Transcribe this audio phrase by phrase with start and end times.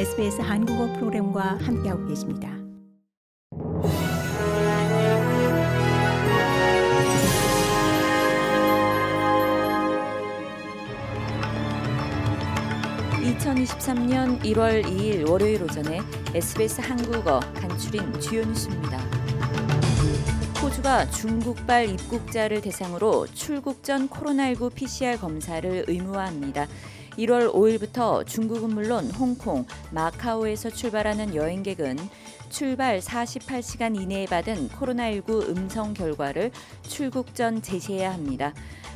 [0.00, 2.48] SBS 한국어 프로그램과 함께하고 계십니다.
[13.20, 16.00] (2023년 1월 2일) 월요일 오전에
[16.34, 18.98] SBS 한국어 간추린 주요 뉴스입니다.
[20.62, 26.68] 호주가 중국발 입국자를 대상으로 출국 전 코로나19 PCR 검사를 의무화합니다.
[27.18, 31.98] 1월 5일부터 중국은 물론 홍콩, 마카오에서 출발하는 여행객은
[32.50, 36.50] 출발 48시간 이내에 받은 코로나19 음성 결과를
[36.82, 38.52] 출국 전 제시해야 합니다.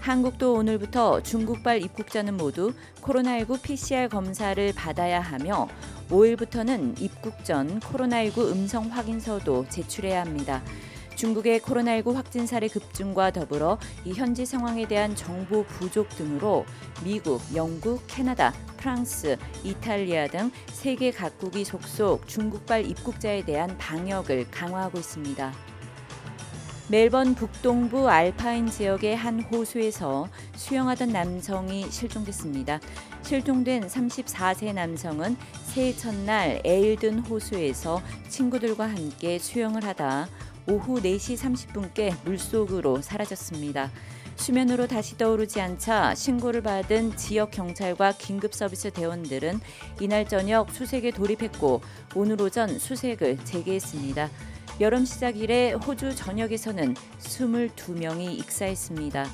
[0.00, 2.72] 한국도 오늘부터 중국발 입국자는 모두
[3.02, 5.68] 코로나19 PCR 검사를 받아야 하며
[6.08, 10.62] 5일부터는 입국 전 코로나19 음성 확인서도 제출해야 합니다.
[11.18, 16.64] 중국의 코로나19 확진 사례 급증과 더불어 이 현지 상황에 대한 정보 부족 등으로
[17.02, 25.52] 미국, 영국, 캐나다, 프랑스, 이탈리아 등 세계 각국이 속속 중국발 입국자에 대한 방역을 강화하고 있습니다.
[26.88, 32.78] 멜번 북동부 알파인 지역의 한 호수에서 수영하던 남성이 실종됐습니다.
[33.22, 40.28] 실종된 34세 남성은 새해 첫날 에일든 호수에서 친구들과 함께 수영을 하다
[40.68, 43.90] 오후 4시 30분께 물속으로 사라졌습니다.
[44.36, 49.60] 수면으로 다시 떠오르지 않자 신고를 받은 지역 경찰과 긴급 서비스 대원들은
[50.00, 51.80] 이날 저녁 수색에 돌입했고
[52.14, 54.30] 오늘 오전 수색을 재개했습니다.
[54.80, 59.26] 여름 시작 이래 호주 전역에서는 22명이 익사했습니다.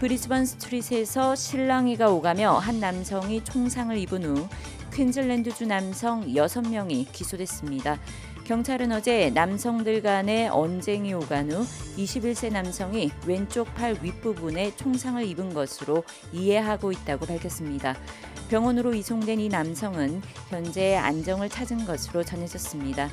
[0.00, 4.48] 브리즈번 스트릿에서 실랑이가 오가며 한 남성이 총상을 입은 후
[4.92, 8.00] 퀸즐랜드주 남성 6명이 기소됐습니다.
[8.48, 11.66] 경찰은 어제 남성들 간의 언쟁이 오간 후
[11.98, 17.94] 21세 남성이 왼쪽 팔 윗부분에 총상을 입은 것으로 이해하고 있다고 밝혔습니다.
[18.48, 23.10] 병원으로 이송된 이 남성은 현재 안정을 찾은 것으로 전해졌습니다.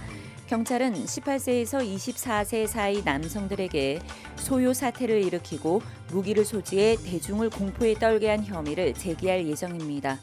[0.48, 4.00] 경찰은 18세에서 24세 사이 남성들에게
[4.38, 5.82] 소요 사태를 일으키고
[6.14, 10.18] 무기를 소지해 대중을 공포에 떨게 한 혐의를 제기할 예정입니다.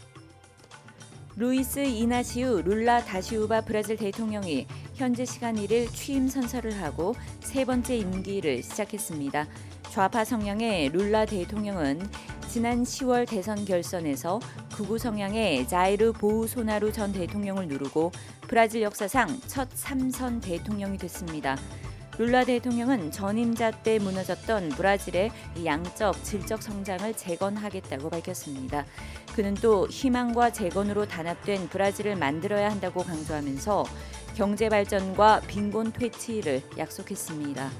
[1.37, 8.63] 루이스 이나시우 룰라 다시우바 브라질 대통령이 현재 시간 1일 취임 선서를 하고 세 번째 임기를
[8.63, 9.47] 시작했습니다.
[9.91, 12.03] 좌파 성향의 룰라 대통령은
[12.49, 14.41] 지난 10월 대선 결선에서
[14.75, 18.13] 극우 성향의 자이르 보우소나루 전 대통령을 누르고
[18.43, 21.57] 브라질 역사상 첫 3선 대통령이 됐습니다.
[22.19, 25.31] 룰라 대통령은 전임자 때 무너졌던 브라질의
[25.65, 28.85] 양적, 질적 성장을 재건하겠다고 밝혔습니다.
[29.35, 33.85] 그는 또 희망과 재건으로 단합된 브라질을 만들어야 한다고 강조하면서
[34.37, 37.71] 경제 발전과 빈곤 퇴치를 약속했습니다.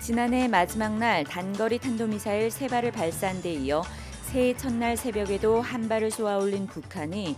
[0.00, 3.82] 지난해 마지막 날 단거리 탄도미사일 세 발을 발사한 데 이어
[4.26, 7.36] 새해 첫날 새벽에도 한 발을 쏘아 올린 북한이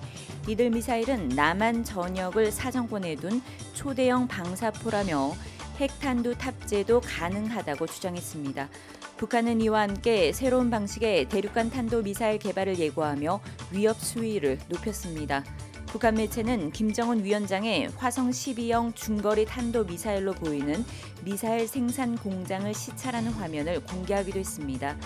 [0.49, 3.43] 이들 미사일은 남한 전역을 사정권에 둔
[3.75, 5.35] 초대형 방사포라며
[5.77, 8.71] 핵탄두 탑재도 가능하다고 주장했습니다.
[9.19, 15.45] 북한은 이와 함께 새로운 방식의 대륙간 탄도 미사일 개발을 예고하며 위협 수위를 높였습니다.
[15.89, 20.85] 북한 매체는 김정은 위원장의 화성 12형 중거리 탄도 미사일로 보이는
[21.23, 24.97] 미사일 생산 공장을 시찰하는 화면을 공개하기도 했습니다.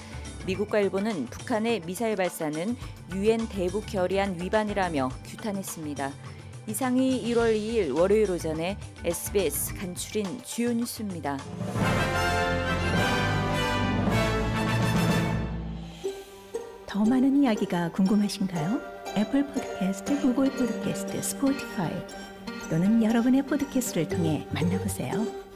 [0.46, 2.76] 미국과 일본은 북한의 미사일 발사는
[3.14, 6.12] 유엔 대북 결의안 위반이라며 규탄했습니다.
[6.66, 11.38] 이상이 1월 2일 월요일 오전에 SBS 간추린 주요 뉴스입니다.
[16.86, 18.80] 더 많은 이야기가 궁금하신가요?
[19.16, 21.90] 애플 포드캐스트, 구글 포드캐스트, 스포티파이
[22.70, 25.51] 또는 여러분의 포드캐스트를 통해 만나보세요.